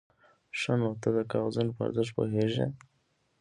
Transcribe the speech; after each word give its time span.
_ښه، 0.59 0.73
نو 0.79 0.89
ته 1.01 1.09
د 1.15 1.17
کاغذونو 1.31 1.71
په 1.77 1.81
ارزښت 1.87 2.11
پوهېږې؟ 2.17 2.65